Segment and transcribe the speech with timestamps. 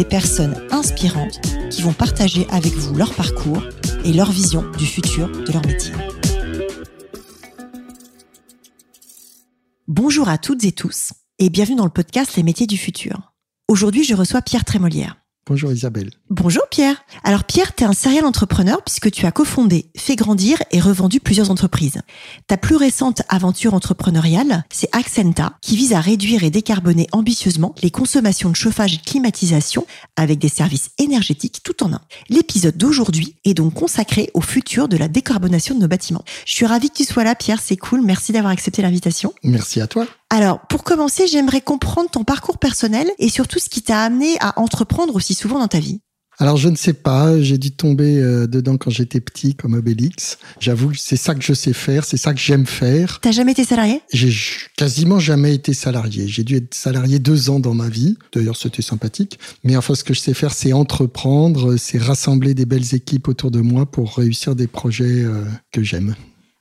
[0.00, 3.62] des personnes inspirantes qui vont partager avec vous leur parcours
[4.02, 5.92] et leur vision du futur de leur métier.
[9.88, 13.34] Bonjour à toutes et tous et bienvenue dans le podcast Les métiers du futur.
[13.68, 15.19] Aujourd'hui, je reçois Pierre Trémolière.
[15.50, 16.10] Bonjour Isabelle.
[16.30, 17.02] Bonjour Pierre.
[17.24, 21.18] Alors Pierre, tu es un serial entrepreneur puisque tu as cofondé, fait grandir et revendu
[21.18, 22.02] plusieurs entreprises.
[22.46, 27.90] Ta plus récente aventure entrepreneuriale, c'est Accenta, qui vise à réduire et décarboner ambitieusement les
[27.90, 32.00] consommations de chauffage et de climatisation avec des services énergétiques tout en un.
[32.28, 36.22] L'épisode d'aujourd'hui est donc consacré au futur de la décarbonation de nos bâtiments.
[36.46, 38.02] Je suis ravie que tu sois là Pierre, c'est cool.
[38.02, 39.34] Merci d'avoir accepté l'invitation.
[39.42, 40.06] Merci à toi.
[40.32, 44.60] Alors, pour commencer, j'aimerais comprendre ton parcours personnel et surtout ce qui t'a amené à
[44.60, 46.00] entreprendre aussi souvent dans ta vie.
[46.38, 50.38] Alors je ne sais pas, j'ai dû tomber euh, dedans quand j'étais petit comme Obélix.
[50.58, 53.20] J'avoue que c'est ça que je sais faire, c'est ça que j'aime faire.
[53.20, 54.00] T'as jamais été salarié?
[54.10, 54.32] J'ai
[54.74, 56.28] quasiment jamais été salarié.
[56.28, 58.16] J'ai dû être salarié deux ans dans ma vie.
[58.32, 59.38] D'ailleurs c'était sympathique.
[59.64, 63.50] Mais enfin ce que je sais faire c'est entreprendre, c'est rassembler des belles équipes autour
[63.50, 66.14] de moi pour réussir des projets euh, que j'aime.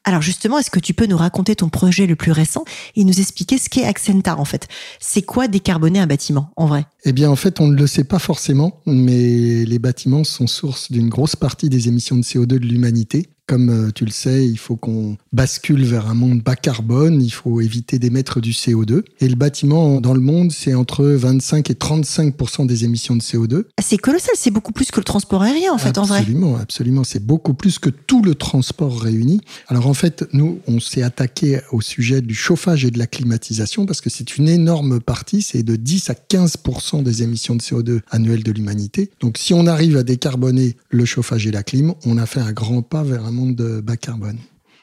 [0.09, 2.63] Alors justement, est-ce que tu peux nous raconter ton projet le plus récent
[2.95, 4.67] et nous expliquer ce qu'est Accenta en fait?
[4.99, 6.88] C'est quoi décarboner un bâtiment en vrai?
[7.05, 10.91] Eh bien en fait, on ne le sait pas forcément, mais les bâtiments sont source
[10.91, 13.30] d'une grosse partie des émissions de CO2 de l'humanité.
[13.50, 17.31] Comme euh, tu le sais, il faut qu'on bascule vers un monde bas carbone, il
[17.31, 19.02] faut éviter d'émettre du CO2.
[19.22, 23.64] Et le bâtiment dans le monde, c'est entre 25 et 35% des émissions de CO2.
[23.75, 26.20] Ah, c'est colossal, c'est beaucoup plus que le transport aérien en fait absolument, en vrai.
[26.20, 29.42] Absolument, absolument, c'est beaucoup plus que tout le transport réuni.
[29.67, 33.87] Alors en fait, nous, on s'est attaqué au sujet du chauffage et de la climatisation
[33.87, 38.02] parce que c'est une énorme partie, c'est de 10 à 15% des émissions de CO2
[38.11, 39.10] annuelles de l'humanité.
[39.21, 42.52] Donc si on arrive à décarboner le chauffage et la clim, on a fait un
[42.52, 44.38] grand pas vers un de bas carbone.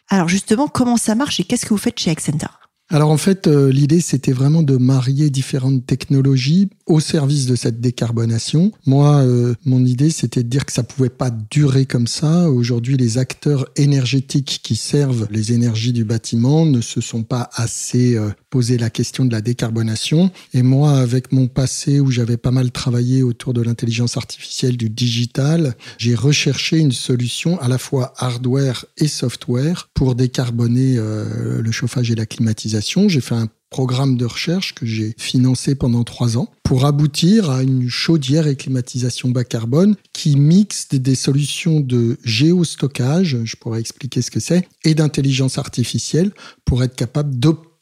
[0.08, 2.50] Alors justement, comment ça marche et qu'est-ce que vous faites chez Accenta?
[2.88, 7.80] Alors en fait, euh, l'idée c'était vraiment de marier différentes technologies au service de cette
[7.80, 8.70] décarbonation.
[8.86, 12.48] Moi, euh, mon idée c'était de dire que ça pouvait pas durer comme ça.
[12.48, 18.16] Aujourd'hui, les acteurs énergétiques qui servent les énergies du bâtiment ne se sont pas assez
[18.16, 20.30] euh, posé la question de la décarbonation.
[20.54, 24.90] Et moi, avec mon passé où j'avais pas mal travaillé autour de l'intelligence artificielle, du
[24.90, 32.10] digital, j'ai recherché une solution à la fois hardware et software pour décarboner le chauffage
[32.10, 32.75] et la climatisation.
[33.08, 37.62] J'ai fait un programme de recherche que j'ai financé pendant trois ans pour aboutir à
[37.62, 44.22] une chaudière et climatisation bas carbone qui mixe des solutions de géostockage, je pourrais expliquer
[44.22, 46.32] ce que c'est, et d'intelligence artificielle
[46.64, 47.75] pour être capable d'optimiser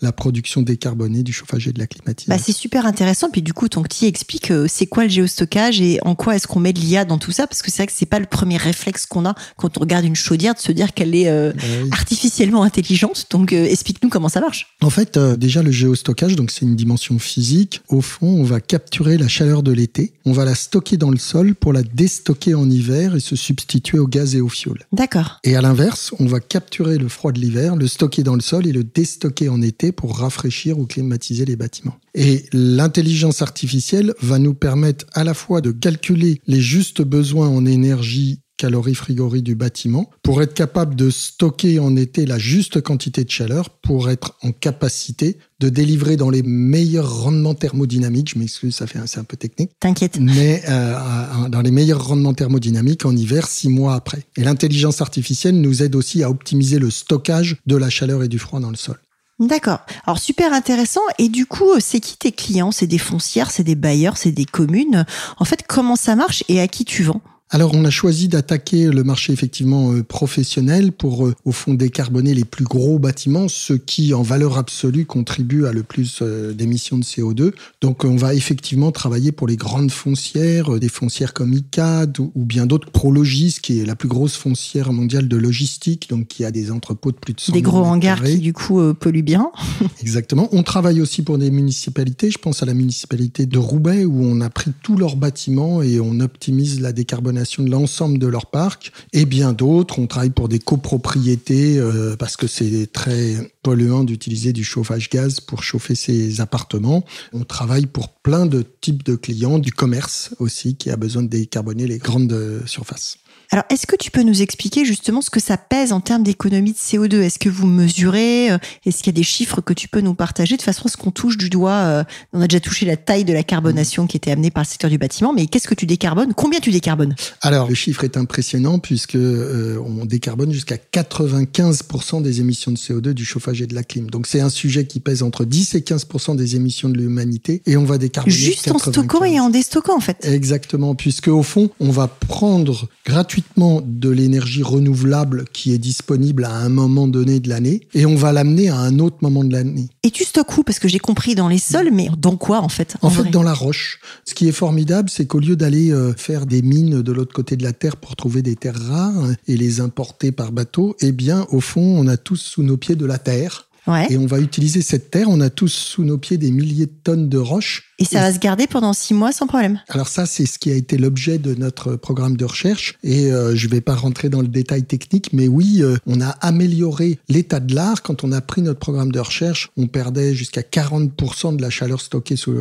[0.00, 2.34] la production décarbonée du chauffage et de la climatisation.
[2.34, 3.30] Bah, c'est super intéressant.
[3.30, 6.46] Puis du coup, ton petit explique euh, c'est quoi le géostockage et en quoi est-ce
[6.46, 7.46] qu'on met de l'IA dans tout ça?
[7.46, 10.04] Parce que c'est vrai que c'est pas le premier réflexe qu'on a quand on regarde
[10.04, 11.62] une chaudière de se dire qu'elle est euh, bah
[11.92, 13.26] artificiellement intelligente.
[13.30, 14.74] Donc euh, explique-nous comment ça marche.
[14.80, 17.82] En fait, déjà le géostockage, donc c'est une dimension physique.
[17.88, 21.18] Au fond, on va capturer la chaleur de l'été, on va la stocker dans le
[21.18, 24.78] sol pour la déstocker en hiver et se substituer au gaz et au fioul.
[24.92, 25.40] D'accord.
[25.44, 28.66] Et à l'inverse, on va capturer le froid de l'hiver, le stocker dans le sol
[28.66, 31.96] et le déstocker en été pour rafraîchir ou climatiser les bâtiments.
[32.14, 37.66] Et l'intelligence artificielle va nous permettre à la fois de calculer les justes besoins en
[37.66, 43.30] énergie calorie-frigorie du bâtiment pour être capable de stocker en été la juste quantité de
[43.30, 48.32] chaleur pour être en capacité de délivrer dans les meilleurs rendements thermodynamiques.
[48.34, 49.70] Je m'excuse, ça fait c'est un peu technique.
[49.80, 50.18] T'inquiète.
[50.20, 54.24] Mais euh, dans les meilleurs rendements thermodynamiques en hiver, six mois après.
[54.36, 58.38] Et l'intelligence artificielle nous aide aussi à optimiser le stockage de la chaleur et du
[58.38, 58.98] froid dans le sol.
[59.38, 59.78] D'accord.
[60.04, 61.00] Alors super intéressant.
[61.18, 62.72] Et du coup, c'est qui tes clients?
[62.72, 65.06] C'est des foncières, c'est des bailleurs, c'est des communes?
[65.38, 67.20] En fait, comment ça marche et à qui tu vends?
[67.50, 72.34] Alors on a choisi d'attaquer le marché effectivement euh, professionnel pour euh, au fond décarboner
[72.34, 76.98] les plus gros bâtiments, ceux qui en valeur absolue contribuent à le plus euh, d'émissions
[76.98, 77.52] de CO2.
[77.80, 82.66] Donc on va effectivement travailler pour les grandes foncières, des foncières comme ICAD ou, bien
[82.66, 86.70] d'autres Prologis, qui est la plus grosse foncière mondiale de logistique, donc qui a des
[86.70, 89.50] entrepôts de plus de 100 Des gros hangars qui du coup polluent bien.
[90.02, 90.48] Exactement.
[90.52, 92.30] On travaille aussi pour des municipalités.
[92.30, 96.00] Je pense à la municipalité de Roubaix où on a pris tous leurs bâtiments et
[96.00, 98.92] on optimise la décarbonation de l'ensemble de leur parc.
[99.12, 104.52] Et bien d'autres, on travaille pour des copropriétés euh, parce que c'est très polluant d'utiliser
[104.52, 107.04] du chauffage gaz pour chauffer ses appartements.
[107.32, 111.28] On travaille pour plein de types de clients, du commerce aussi qui a besoin de
[111.28, 113.18] décarboner les grandes surfaces.
[113.50, 116.72] Alors, est-ce que tu peux nous expliquer justement ce que ça pèse en termes d'économie
[116.72, 119.88] de CO2 Est-ce que vous mesurez euh, Est-ce qu'il y a des chiffres que tu
[119.88, 122.04] peux nous partager de façon à ce qu'on touche du doigt euh,
[122.34, 124.90] On a déjà touché la taille de la carbonation qui était amenée par le secteur
[124.90, 126.34] du bâtiment, mais qu'est-ce que tu décarbones?
[126.34, 127.16] Combien tu décarbones?
[127.40, 133.12] Alors, le chiffre est impressionnant puisque euh, on décarbone jusqu'à 95% des émissions de CO2
[133.12, 134.10] du chauffage et de la clim.
[134.10, 137.78] Donc, c'est un sujet qui pèse entre 10 et 15% des émissions de l'humanité et
[137.78, 140.26] on va décarboner juste en stockant et en déstockant en fait.
[140.26, 146.54] Exactement, puisque au fond, on va prendre gratuitement de l'énergie renouvelable qui est disponible à
[146.54, 149.88] un moment donné de l'année et on va l'amener à un autre moment de l'année.
[150.02, 150.62] Et tu stockes où?
[150.62, 152.96] Parce que j'ai compris dans les sols, mais dans quoi en fait?
[153.02, 154.00] En, fait, dans la roche.
[154.24, 157.56] Ce qui est formidable, c'est qu'au lieu d'aller euh, faire des mines de l'autre côté
[157.56, 161.46] de la Terre pour trouver des terres rares et les importer par bateau, eh bien,
[161.50, 163.67] au fond, on a tous sous nos pieds de la terre
[164.10, 165.28] et on va utiliser cette terre.
[165.28, 167.84] On a tous sous nos pieds des milliers de tonnes de roches.
[168.00, 169.80] Et ça va se garder pendant six mois sans problème.
[169.88, 172.96] Alors ça, c'est ce qui a été l'objet de notre programme de recherche.
[173.02, 176.20] Et euh, je ne vais pas rentrer dans le détail technique, mais oui, euh, on
[176.20, 178.02] a amélioré l'état de l'art.
[178.02, 182.00] Quand on a pris notre programme de recherche, on perdait jusqu'à 40% de la chaleur
[182.00, 182.54] stockée sous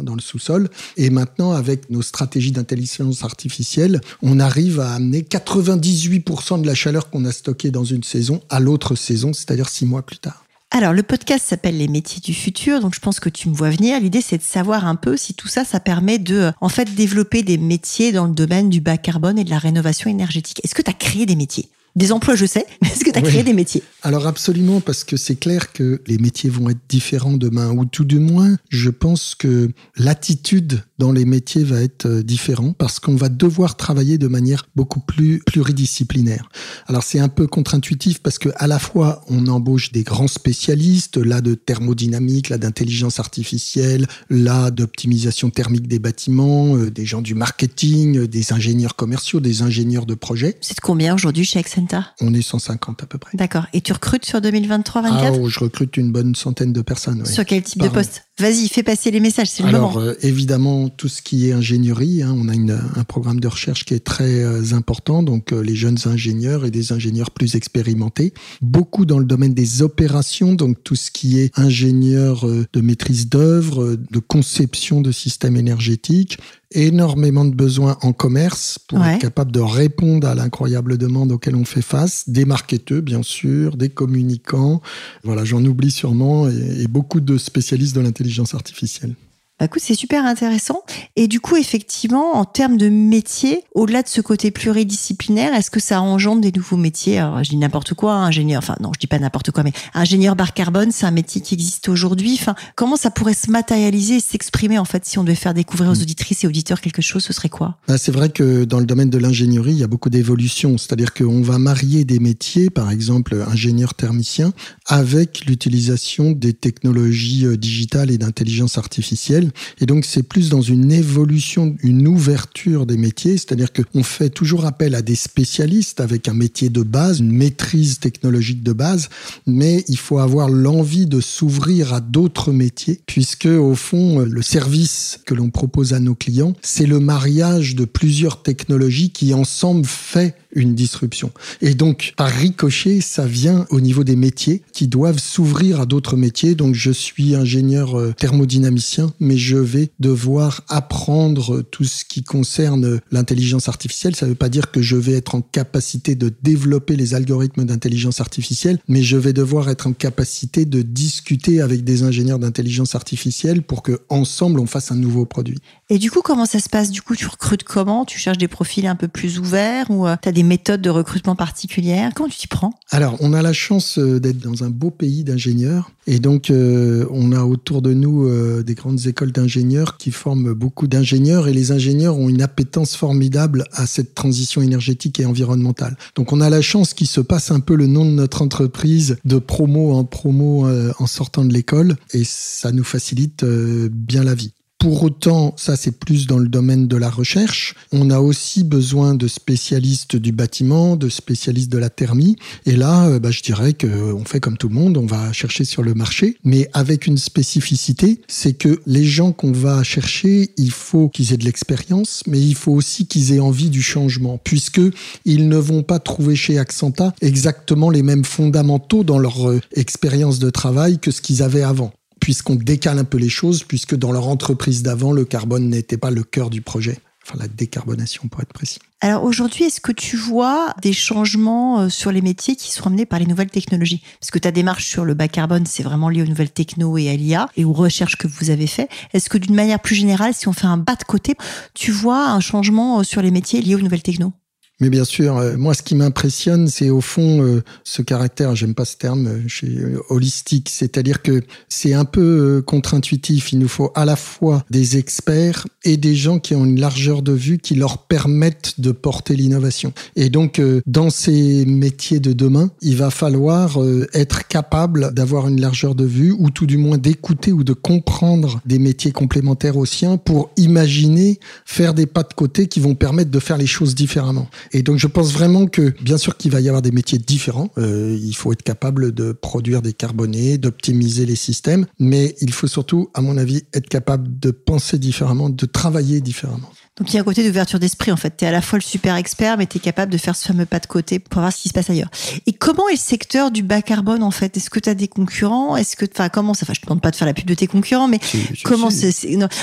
[0.00, 0.68] dans le sous-sol.
[0.96, 7.10] Et maintenant, avec nos stratégies d'intelligence artificielle, on arrive à amener 98% de la chaleur
[7.10, 10.43] qu'on a stockée dans une saison à l'autre saison, c'est-à-dire six mois plus tard.
[10.76, 13.70] Alors, le podcast s'appelle Les métiers du futur, donc je pense que tu me vois
[13.70, 14.00] venir.
[14.00, 17.44] L'idée, c'est de savoir un peu si tout ça, ça permet de, en fait, développer
[17.44, 20.60] des métiers dans le domaine du bas carbone et de la rénovation énergétique.
[20.64, 21.68] Est-ce que tu as créé des métiers?
[21.94, 23.84] Des emplois, je sais, mais est-ce que tu as créé des métiers?
[24.02, 28.04] Alors absolument, parce que c'est clair que les métiers vont être différents demain, ou tout
[28.04, 33.16] du moins, je pense que l'attitude dans les métiers va être euh, différente, parce qu'on
[33.16, 36.48] va devoir travailler de manière beaucoup plus pluridisciplinaire.
[36.86, 41.16] Alors c'est un peu contre-intuitif, parce que à la fois on embauche des grands spécialistes,
[41.16, 47.34] là de thermodynamique, là d'intelligence artificielle, là d'optimisation thermique des bâtiments, euh, des gens du
[47.34, 50.56] marketing, euh, des ingénieurs commerciaux, des ingénieurs de projet.
[50.60, 51.74] C'est de combien aujourd'hui chez Accent
[52.20, 53.36] on est 150 à peu près.
[53.36, 53.66] D'accord.
[53.72, 57.24] Et tu recrutes sur 2023-24 ah, oh, Je recrute une bonne centaine de personnes.
[57.26, 58.24] Sur quel type de poste?
[58.40, 59.90] Vas-y, fais passer les messages, c'est le moment.
[59.90, 62.52] Alors, euh, évidemment, tout ce qui est ingénierie, hein, on a
[62.98, 66.72] un programme de recherche qui est très euh, important, donc euh, les jeunes ingénieurs et
[66.72, 68.34] des ingénieurs plus expérimentés.
[68.60, 73.94] Beaucoup dans le domaine des opérations, donc tout ce qui est ingénieur de maîtrise d'œuvre,
[73.94, 76.38] de conception de systèmes énergétiques,
[76.74, 81.64] énormément de besoins en commerce pour être capable de répondre à l'incroyable demande auquel on
[81.64, 84.80] fait face, des marketeurs bien sûr, des communicants,
[85.22, 89.14] voilà j'en oublie sûrement, et beaucoup de spécialistes de l'intelligence l'intelligence artificielle.
[89.60, 90.82] Bah écoute, c'est super intéressant.
[91.14, 95.78] Et du coup, effectivement, en termes de métier, au-delà de ce côté pluridisciplinaire, est-ce que
[95.78, 97.18] ça engendre des nouveaux métiers?
[97.20, 98.58] Alors, je dis n'importe quoi, ingénieur.
[98.58, 101.54] Enfin, non, je dis pas n'importe quoi, mais ingénieur bar carbone, c'est un métier qui
[101.54, 102.36] existe aujourd'hui.
[102.40, 105.92] Enfin, comment ça pourrait se matérialiser et s'exprimer en fait si on devait faire découvrir
[105.92, 106.02] aux mm.
[106.02, 107.78] auditrices et auditeurs quelque chose Ce serait quoi?
[107.86, 110.78] Bah, C'est vrai que dans le domaine de l'ingénierie, il y a beaucoup d'évolutions.
[110.78, 114.52] C'est-à-dire qu'on va marier des métiers, par exemple ingénieur thermicien,
[114.86, 119.43] avec l'utilisation des technologies euh, digitales et d'intelligence artificielle
[119.80, 124.66] et donc, c'est plus dans une évolution, une ouverture des métiers, c'est-à-dire qu'on fait toujours
[124.66, 129.08] appel à des spécialistes avec un métier de base, une maîtrise technologique de base,
[129.46, 135.20] mais il faut avoir l'envie de s'ouvrir à d'autres métiers, puisque au fond, le service
[135.26, 140.34] que l'on propose à nos clients, c'est le mariage de plusieurs technologies qui ensemble fait
[140.54, 141.30] une disruption.
[141.60, 146.16] Et donc, par ricochet, ça vient au niveau des métiers qui doivent s'ouvrir à d'autres
[146.16, 146.54] métiers.
[146.54, 153.00] Donc, je suis ingénieur euh, thermodynamicien, mais je vais devoir apprendre tout ce qui concerne
[153.10, 154.16] l'intelligence artificielle.
[154.16, 157.64] Ça ne veut pas dire que je vais être en capacité de développer les algorithmes
[157.64, 162.94] d'intelligence artificielle, mais je vais devoir être en capacité de discuter avec des ingénieurs d'intelligence
[162.94, 165.58] artificielle pour que ensemble on fasse un nouveau produit.
[165.90, 166.90] Et du coup, comment ça se passe?
[166.90, 168.06] Du coup, tu recrutes comment?
[168.06, 170.88] Tu cherches des profils un peu plus ouverts ou euh, tu as des méthodes de
[170.88, 172.12] recrutement particulières?
[172.14, 172.72] Comment tu t'y prends?
[172.90, 175.90] Alors, on a la chance euh, d'être dans un beau pays d'ingénieurs.
[176.06, 178.30] Et donc, euh, on a autour de nous
[178.62, 181.48] des grandes écoles d'ingénieurs qui forment beaucoup d'ingénieurs.
[181.48, 185.96] Et les ingénieurs ont une appétence formidable à cette transition énergétique et environnementale.
[186.14, 189.16] Donc, on a la chance qu'il se passe un peu le nom de notre entreprise
[189.24, 190.66] de promo en promo
[190.98, 191.96] en sortant de l'école.
[192.12, 194.52] Et ça nous facilite bien la vie
[194.84, 197.74] Pour autant, ça c'est plus dans le domaine de la recherche.
[197.90, 202.36] On a aussi besoin de spécialistes du bâtiment, de spécialistes de la thermie.
[202.66, 205.64] Et là, euh, bah, je dirais qu'on fait comme tout le monde, on va chercher
[205.64, 210.70] sur le marché, mais avec une spécificité, c'est que les gens qu'on va chercher, il
[210.70, 214.82] faut qu'ils aient de l'expérience, mais il faut aussi qu'ils aient envie du changement, puisque
[215.24, 220.40] ils ne vont pas trouver chez Accenta exactement les mêmes fondamentaux dans leur euh, expérience
[220.40, 221.90] de travail que ce qu'ils avaient avant
[222.24, 226.10] puisqu'on décale un peu les choses, puisque dans leur entreprise d'avant, le carbone n'était pas
[226.10, 226.98] le cœur du projet.
[227.22, 228.78] Enfin, la décarbonation, pour être précis.
[229.02, 233.04] Alors aujourd'hui, est-ce que tu vois des changements euh, sur les métiers qui sont amenés
[233.04, 234.02] par les nouvelles technologies?
[234.20, 237.10] Parce que ta démarche sur le bas carbone, c'est vraiment lié aux nouvelles techno et
[237.10, 238.88] à l'IA et aux recherches que vous avez fait.
[239.12, 241.34] Est-ce que d'une manière plus générale, si on fait un bas de côté,
[241.74, 244.32] tu vois un changement euh, sur les métiers liés aux nouvelles techno?
[244.80, 248.74] Mais bien sûr, euh, moi, ce qui m'impressionne, c'est au fond euh, ce caractère, j'aime
[248.74, 249.68] pas ce terme, euh, chez
[250.08, 253.52] holistique, c'est-à-dire que c'est un peu contre-intuitif.
[253.52, 257.22] Il nous faut à la fois des experts et des gens qui ont une largeur
[257.22, 259.92] de vue qui leur permettent de porter l'innovation.
[260.16, 263.78] Et donc, dans ces métiers de demain, il va falloir
[264.12, 268.60] être capable d'avoir une largeur de vue ou tout du moins d'écouter ou de comprendre
[268.64, 273.30] des métiers complémentaires aux siens pour imaginer faire des pas de côté qui vont permettre
[273.30, 274.48] de faire les choses différemment.
[274.72, 277.70] Et donc je pense vraiment que bien sûr qu'il va y avoir des métiers différents.
[277.78, 282.66] Euh, il faut être capable de produire des carbonés, d'optimiser les systèmes, mais il faut
[282.66, 286.70] surtout, à mon avis, être capable de penser différemment, de travailler différemment.
[286.98, 288.36] Donc il y a un côté d'ouverture d'esprit en fait.
[288.36, 290.46] Tu es à la fois le super expert, mais tu es capable de faire ce
[290.46, 292.10] fameux pas de côté pour voir ce qui se passe ailleurs.
[292.46, 294.56] Et comment est le secteur du bas carbone en fait?
[294.56, 295.76] Est-ce que tu as des concurrents?
[295.76, 297.54] Est-ce que enfin comment ça enfin je te demande pas de faire la pub de
[297.54, 298.20] tes concurrents mais
[298.62, 299.12] comment c'est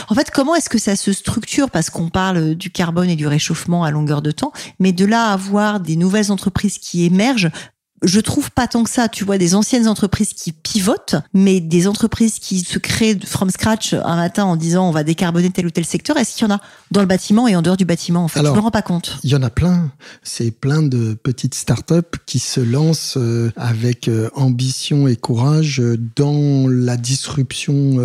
[0.09, 1.69] en fait comment est-ce que ça se structure?
[1.69, 5.29] Parce qu'on parle du carbone et du réchauffement à longueur de temps, mais de là
[5.29, 7.49] à avoir des nouvelles entreprises qui émergent
[8.01, 9.07] je trouve pas tant que ça.
[9.09, 13.93] Tu vois des anciennes entreprises qui pivotent, mais des entreprises qui se créent from scratch
[13.93, 16.17] un matin en disant on va décarboner tel ou tel secteur.
[16.17, 18.39] Est-ce qu'il y en a dans le bâtiment et en dehors du bâtiment En fait,
[18.39, 19.19] Alors, je me rends pas compte.
[19.23, 19.91] Il y en a plein.
[20.23, 25.97] C'est plein de petites startups qui se lancent euh, avec euh, ambition et courage euh,
[26.15, 27.97] dans la disruption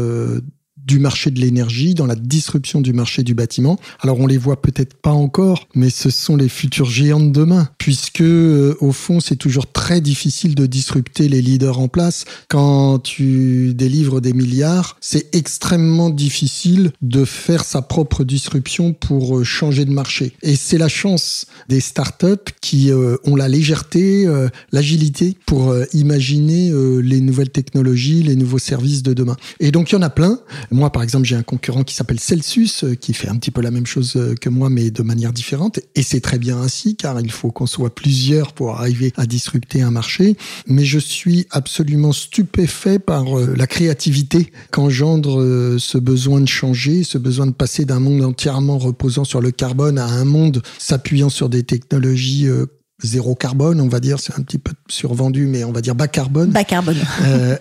[0.86, 3.78] du marché de l'énergie, dans la disruption du marché du bâtiment.
[4.00, 7.68] Alors on les voit peut-être pas encore, mais ce sont les futurs géants de demain,
[7.78, 12.24] puisque euh, au fond c'est toujours très difficile de disrupter les leaders en place.
[12.48, 19.44] Quand tu délivres des milliards, c'est extrêmement difficile de faire sa propre disruption pour euh,
[19.44, 20.32] changer de marché.
[20.42, 24.26] Et c'est la chance des startups qui euh, ont la légèreté,
[24.72, 29.36] l'agilité pour imaginer les nouvelles technologies, les nouveaux services de demain.
[29.60, 30.38] Et donc il y en a plein.
[30.76, 33.62] Moi, par exemple, j'ai un concurrent qui s'appelle Celsius, euh, qui fait un petit peu
[33.62, 35.80] la même chose euh, que moi, mais de manière différente.
[35.94, 39.80] Et c'est très bien ainsi, car il faut qu'on soit plusieurs pour arriver à disrupter
[39.80, 40.36] un marché.
[40.66, 47.16] Mais je suis absolument stupéfait par euh, la créativité qu'engendre ce besoin de changer, ce
[47.16, 51.48] besoin de passer d'un monde entièrement reposant sur le carbone à un monde s'appuyant sur
[51.48, 52.48] des technologies
[53.02, 56.08] zéro carbone, on va dire, c'est un petit peu survendu, mais on va dire bas
[56.08, 56.50] carbone.
[56.50, 56.96] Bas carbone.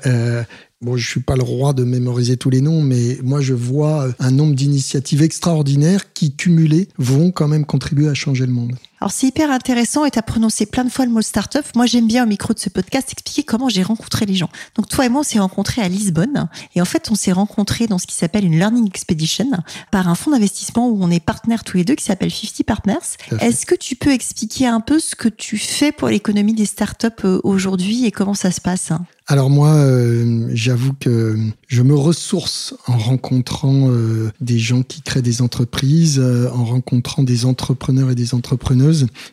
[0.06, 0.44] euh,
[0.82, 4.08] Bon, je suis pas le roi de mémoriser tous les noms, mais moi je vois
[4.20, 8.76] un nombre d'initiatives extraordinaires qui, cumulées, vont quand même contribuer à changer le monde.
[9.02, 11.64] Alors c'est hyper intéressant et tu as prononcé plein de fois le mot startup.
[11.76, 14.50] Moi j'aime bien au micro de ce podcast expliquer comment j'ai rencontré les gens.
[14.76, 17.88] Donc toi et moi on s'est rencontrés à Lisbonne et en fait on s'est rencontrés
[17.88, 19.50] dans ce qui s'appelle une Learning Expedition
[19.92, 22.96] par un fonds d'investissement où on est partenaires tous les deux qui s'appelle 50 Partners.
[23.40, 27.08] Est-ce que tu peux expliquer un peu ce que tu fais pour l'économie des startups
[27.26, 28.92] euh, aujourd'hui et comment ça se passe?
[29.28, 31.36] Alors moi, euh, j'avoue que
[31.68, 37.46] je me ressource en rencontrant euh, des gens qui créent des entreprises, en rencontrant des
[37.46, 38.36] entrepreneurs et des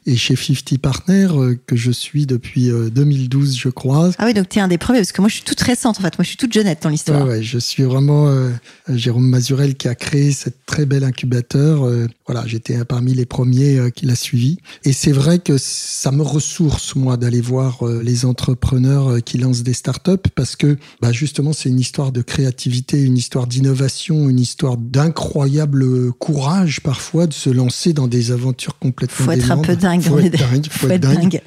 [0.07, 4.11] et chez 50 Partners euh, que je suis depuis 2012, euh, je crois.
[4.19, 5.99] Ah oui, donc tu es un des premiers parce que moi je suis toute récente
[5.99, 6.19] en fait.
[6.19, 7.27] Moi je suis toute jeunette dans l'histoire.
[7.27, 8.51] Ouais, je suis vraiment euh,
[8.89, 11.89] Jérôme Mazurel qui a créé cette très belle incubateur.
[12.27, 14.59] voilà, j'étais parmi les premiers qui l'a suivi.
[14.85, 19.73] Et c'est vrai que ça me ressource moi d'aller voir les entrepreneurs qui lancent des
[19.73, 24.77] startups parce que bah, justement c'est une histoire de créativité, une histoire d'innovation, une histoire
[24.77, 30.03] d'incroyable courage parfois de se lancer dans des aventures complètement un peu dingue.
[30.03, 31.41] Faut être dingue, faut être dingue.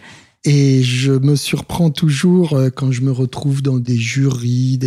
[0.47, 4.79] Et je me surprends toujours euh, quand je me retrouve dans des jurys.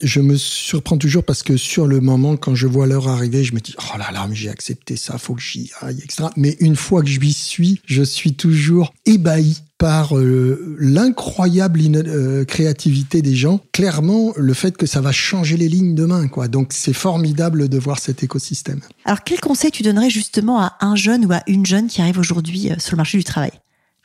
[0.00, 3.52] Je me surprends toujours parce que sur le moment, quand je vois l'heure arriver, je
[3.52, 6.28] me dis oh là là, mais j'ai accepté ça, faut que j'y aille, etc.
[6.36, 12.44] Mais une fois que je y suis, je suis toujours ébahi par euh, l'incroyable euh,
[12.44, 13.60] créativité des gens.
[13.72, 16.46] Clairement, le fait que ça va changer les lignes demain, quoi.
[16.46, 18.80] Donc c'est formidable de voir cet écosystème.
[19.04, 22.20] Alors quel conseil tu donnerais justement à un jeune ou à une jeune qui arrive
[22.20, 23.50] aujourd'hui sur le marché du travail?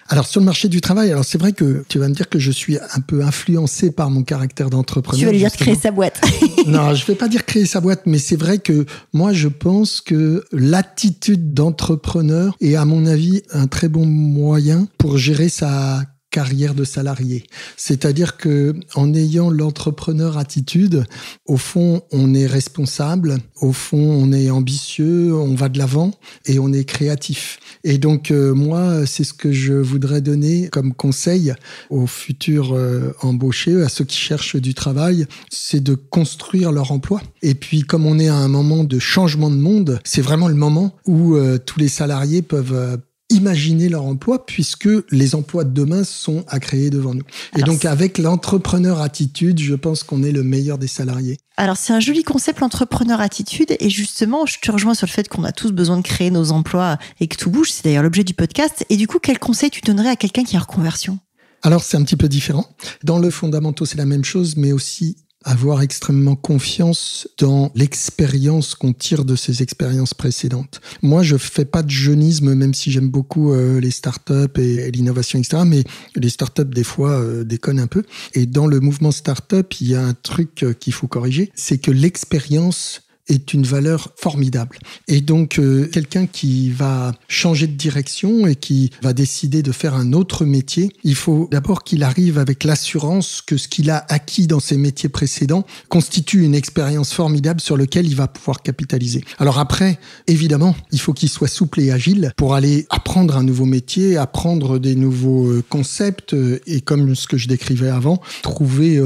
[0.09, 2.39] Alors sur le marché du travail, alors c'est vrai que tu vas me dire que
[2.39, 5.19] je suis un peu influencé par mon caractère d'entrepreneur.
[5.19, 6.21] Tu vas lui dire créer sa boîte.
[6.67, 10.01] non, je vais pas dire créer sa boîte, mais c'est vrai que moi je pense
[10.01, 16.75] que l'attitude d'entrepreneur est à mon avis un très bon moyen pour gérer sa carrière
[16.75, 17.45] de salarié.
[17.77, 21.05] C'est-à-dire que en ayant l'entrepreneur attitude,
[21.45, 26.11] au fond, on est responsable, au fond, on est ambitieux, on va de l'avant
[26.45, 27.59] et on est créatif.
[27.83, 31.53] Et donc euh, moi, c'est ce que je voudrais donner comme conseil
[31.89, 37.21] aux futurs euh, embauchés, à ceux qui cherchent du travail, c'est de construire leur emploi.
[37.41, 40.55] Et puis comme on est à un moment de changement de monde, c'est vraiment le
[40.55, 46.03] moment où euh, tous les salariés peuvent imaginer leur emploi puisque les emplois de demain
[46.03, 47.23] sont à créer devant nous.
[47.57, 51.37] et donc avec l'entrepreneur attitude, je pense qu'on est le meilleur des salariés.
[51.57, 55.27] Alors c'est un joli concept l'entrepreneur attitude et justement je te rejoins sur le fait
[55.27, 58.23] qu'on a tous besoin de créer nos emplois et que tout bouge, c'est d'ailleurs l'objet
[58.23, 58.85] du podcast.
[58.89, 61.19] Et du coup quel conseil tu donnerais à quelqu'un qui est en reconversion
[61.63, 62.65] alors c'est un petit peu différent.
[63.03, 68.91] Dans le fondamental, c'est la même chose, mais aussi avoir extrêmement confiance dans l'expérience qu'on
[68.91, 70.81] tire de ces expériences précédentes.
[71.01, 75.39] Moi, je fais pas de jeunisme, même si j'aime beaucoup euh, les startups et, l'innovation,
[75.39, 75.63] etc.
[75.65, 75.83] Mais
[76.15, 78.03] les startups, des fois, euh, déconnent un peu.
[78.33, 81.77] Et dans le mouvement startup, il y a un truc euh, qu'il faut corriger, c'est
[81.77, 84.79] que l'expérience est une valeur formidable.
[85.07, 89.95] Et donc, euh, quelqu'un qui va changer de direction et qui va décider de faire
[89.95, 94.47] un autre métier, il faut d'abord qu'il arrive avec l'assurance que ce qu'il a acquis
[94.47, 99.23] dans ses métiers précédents constitue une expérience formidable sur laquelle il va pouvoir capitaliser.
[99.39, 103.65] Alors après, évidemment, il faut qu'il soit souple et agile pour aller apprendre un nouveau
[103.65, 108.99] métier, apprendre des nouveaux euh, concepts euh, et comme ce que je décrivais avant, trouver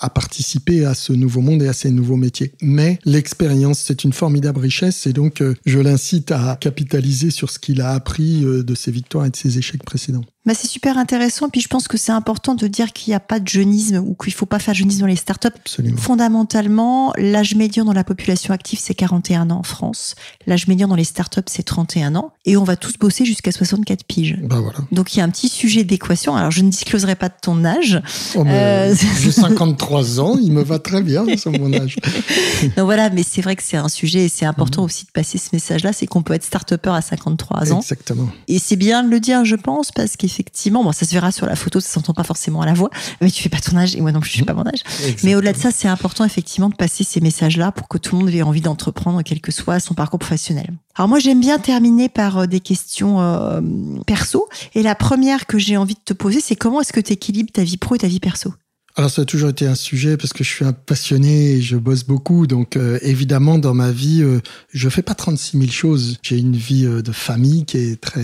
[0.00, 2.52] à participer à ce nouveau monde et à ces nouveaux métiers.
[2.60, 7.58] Mais l'expérience, c'est une formidable richesse et donc euh, je l'incite à capitaliser sur ce
[7.58, 10.24] qu'il a appris euh, de ses victoires et de ses échecs précédents.
[10.46, 11.48] Bah, c'est super intéressant.
[11.48, 14.14] Puis je pense que c'est important de dire qu'il n'y a pas de jeunisme ou
[14.14, 15.48] qu'il faut pas faire jeunisme dans les startups.
[15.54, 15.96] Absolument.
[15.96, 20.14] Fondamentalement, l'âge médian dans la population active, c'est 41 ans en France.
[20.46, 22.32] L'âge médian dans les startups, c'est 31 ans.
[22.44, 24.38] Et on va tous bosser jusqu'à 64 piges.
[24.42, 24.78] Bah voilà.
[24.92, 26.36] Donc il y a un petit sujet d'équation.
[26.36, 28.02] Alors je ne discloserai pas de ton âge.
[28.34, 28.94] Oh, euh...
[29.20, 31.96] J'ai 53 ans, il me va très bien sur mon âge.
[32.76, 34.86] Donc voilà, mais c'est vrai que c'est un sujet et c'est important mhm.
[34.86, 37.80] aussi de passer ce message-là, c'est qu'on peut être start à 53 ans.
[37.80, 38.28] Exactement.
[38.48, 41.32] Et c'est bien de le dire, je pense, parce qu'il effectivement, bon, ça se verra
[41.32, 43.76] sur la photo, ça s'entend pas forcément à la voix, mais tu fais pas ton
[43.76, 44.82] âge et moi non plus, je suis pas mon âge.
[45.22, 48.24] Mais au-delà de ça, c'est important effectivement de passer ces messages-là pour que tout le
[48.24, 50.72] monde ait envie d'entreprendre, quel que soit son parcours professionnel.
[50.96, 53.60] Alors moi, j'aime bien terminer par euh, des questions euh,
[54.06, 54.48] perso.
[54.74, 57.52] Et la première que j'ai envie de te poser, c'est comment est-ce que tu équilibres
[57.52, 58.54] ta vie pro et ta vie perso?
[58.96, 61.76] Alors ça a toujours été un sujet parce que je suis un passionné et je
[61.76, 62.46] bosse beaucoup.
[62.46, 64.40] Donc euh, évidemment dans ma vie, euh,
[64.72, 66.18] je fais pas 36 000 choses.
[66.22, 68.22] J'ai une vie euh, de famille qui est très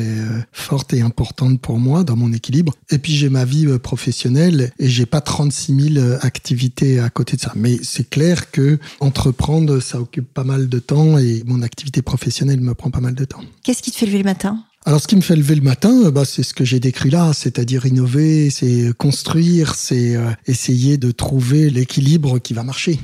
[0.52, 2.72] forte et importante pour moi dans mon équilibre.
[2.90, 7.40] Et puis j'ai ma vie professionnelle et j'ai pas 36 000 activités à côté de
[7.40, 7.52] ça.
[7.56, 12.60] Mais c'est clair que entreprendre, ça occupe pas mal de temps et mon activité professionnelle
[12.60, 13.42] me prend pas mal de temps.
[13.64, 14.64] Qu'est-ce qui te fait lever le matin?
[14.86, 17.10] Alors, ce qui me fait lever le matin, euh, bah, c'est ce que j'ai décrit
[17.10, 22.98] là, c'est-à-dire innover, c'est construire, c'est euh, essayer de trouver l'équilibre qui va marcher.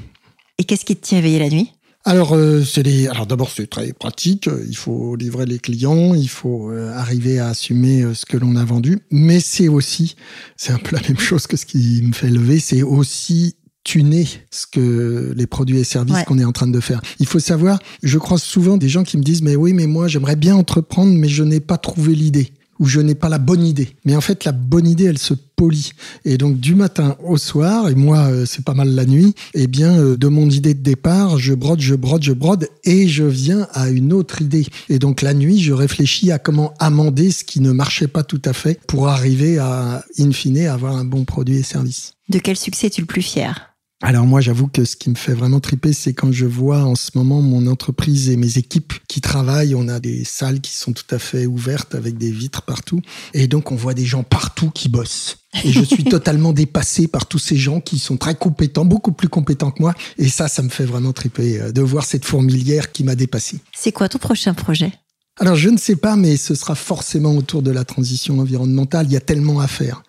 [0.56, 1.72] Et qu'est-ce qui te tient éveillé la nuit?
[2.06, 3.08] Alors, euh, c'est les...
[3.08, 4.48] Alors d'abord, c'est très pratique.
[4.68, 9.00] Il faut livrer les clients, il faut arriver à assumer ce que l'on a vendu.
[9.10, 10.16] Mais c'est aussi,
[10.56, 14.26] c'est un peu la même chose que ce qui me fait lever, c'est aussi tuner
[14.50, 17.00] ce que les produits et services qu'on est en train de faire.
[17.20, 20.08] Il faut savoir, je crois souvent des gens qui me disent mais oui mais moi
[20.08, 23.64] j'aimerais bien entreprendre mais je n'ai pas trouvé l'idée ou je n'ai pas la bonne
[23.64, 23.94] idée.
[24.04, 25.92] Mais en fait la bonne idée elle se polie
[26.24, 29.68] et donc du matin au soir et moi euh, c'est pas mal la nuit, eh
[29.68, 33.22] bien euh, de mon idée de départ, je brode, je brode, je brode et je
[33.22, 34.66] viens à une autre idée.
[34.88, 38.42] Et donc la nuit, je réfléchis à comment amender ce qui ne marchait pas tout
[38.44, 42.14] à fait pour arriver à in fine avoir un bon produit et service.
[42.28, 43.75] De quel succès es-tu le plus fier?
[44.02, 46.94] Alors moi, j'avoue que ce qui me fait vraiment triper, c'est quand je vois en
[46.96, 49.74] ce moment mon entreprise et mes équipes qui travaillent.
[49.74, 53.00] On a des salles qui sont tout à fait ouvertes avec des vitres partout.
[53.32, 55.38] Et donc, on voit des gens partout qui bossent.
[55.64, 59.28] Et je suis totalement dépassé par tous ces gens qui sont très compétents, beaucoup plus
[59.28, 59.94] compétents que moi.
[60.18, 63.60] Et ça, ça me fait vraiment triper euh, de voir cette fourmilière qui m'a dépassé.
[63.74, 64.92] C'est quoi ton prochain projet?
[65.38, 69.06] Alors je ne sais pas, mais ce sera forcément autour de la transition environnementale.
[69.06, 70.02] Il y a tellement à faire.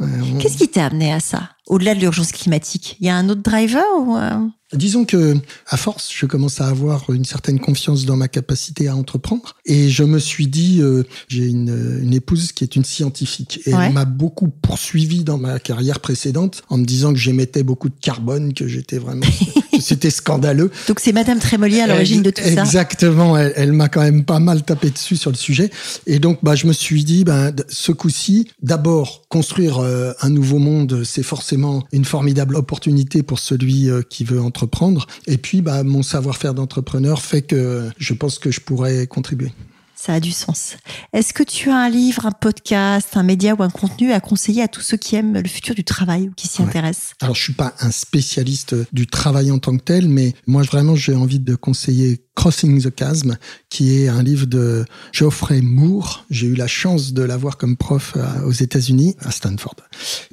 [0.00, 0.06] Euh,
[0.40, 1.53] Qu'est-ce qui t'a amené à ça?
[1.66, 4.30] Au-delà de l'urgence climatique, il y a un autre driver ou euh
[4.74, 5.36] Disons que,
[5.68, 9.54] à force, je commence à avoir une certaine confiance dans ma capacité à entreprendre.
[9.66, 13.60] Et je me suis dit, euh, j'ai une, une, épouse qui est une scientifique.
[13.66, 17.88] Et elle m'a beaucoup poursuivi dans ma carrière précédente en me disant que j'émettais beaucoup
[17.88, 19.26] de carbone, que j'étais vraiment,
[19.80, 20.70] c'était scandaleux.
[20.88, 22.48] Donc c'est Madame Trémolier à l'origine de tout ça.
[22.48, 23.36] Exactement.
[23.36, 25.70] Elle, elle m'a quand même pas mal tapé dessus sur le sujet.
[26.06, 30.58] Et donc, bah, je me suis dit, ben, ce coup-ci, d'abord, construire euh, un nouveau
[30.58, 31.53] monde, c'est forcément
[31.92, 35.06] une formidable opportunité pour celui euh, qui veut entreprendre prendre.
[35.26, 39.52] Et puis, bah, mon savoir-faire d'entrepreneur fait que je pense que je pourrais contribuer.
[39.96, 40.76] Ça a du sens.
[41.14, 44.62] Est-ce que tu as un livre, un podcast, un média ou un contenu à conseiller
[44.62, 47.14] à tous ceux qui aiment le futur du travail ou qui s'y intéressent?
[47.22, 50.94] Alors, je suis pas un spécialiste du travail en tant que tel, mais moi, vraiment,
[50.94, 53.36] j'ai envie de conseiller Crossing the Chasm,
[53.70, 56.24] qui est un livre de Geoffrey Moore.
[56.30, 59.76] J'ai eu la chance de l'avoir comme prof aux États-Unis, à Stanford.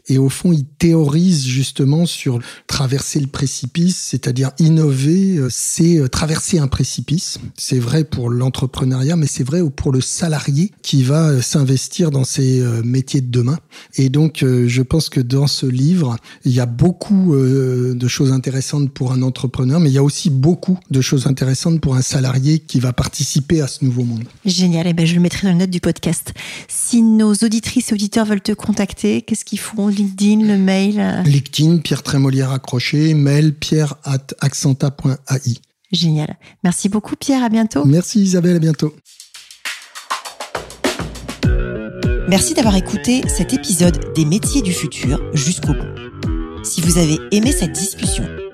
[0.07, 6.07] Et au fond, il théorise justement sur traverser le précipice, c'est-à-dire innover, euh, c'est euh,
[6.07, 7.39] traverser un précipice.
[7.57, 12.23] C'est vrai pour l'entrepreneuriat, mais c'est vrai pour le salarié qui va euh, s'investir dans
[12.23, 13.57] ces métiers de demain.
[13.95, 18.91] Et donc, je pense que dans ce livre, il y a beaucoup de choses intéressantes
[18.91, 22.59] pour un entrepreneur, mais il y a aussi beaucoup de choses intéressantes pour un salarié
[22.59, 24.23] qui va participer à ce nouveau monde.
[24.45, 26.33] Génial, et eh ben je le mettrai dans les notes du podcast.
[26.67, 29.87] Si nos auditrices et auditeurs veulent te contacter, qu'est-ce qu'ils font?
[29.87, 35.55] LinkedIn, le mail LinkedIn, Pierre Trémolière accroché, mail pierre at accenta.ai.
[35.91, 36.37] Génial.
[36.63, 37.85] Merci beaucoup Pierre, à bientôt.
[37.85, 38.95] Merci Isabelle, à bientôt.
[42.31, 46.63] Merci d'avoir écouté cet épisode des métiers du futur jusqu'au bout.
[46.63, 48.23] Si vous avez aimé cette discussion,